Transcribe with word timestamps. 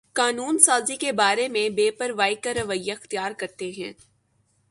قانون 0.15 0.57
سازی 0.57 0.95
کے 0.95 1.11
بارے 1.11 1.47
میں 1.47 1.67
بے 1.69 1.89
پروائی 1.91 2.35
کا 2.35 2.53
رویہ 2.53 2.93
اختیار 2.93 3.31
کرتے 3.31 3.69
ہیں 3.71 3.91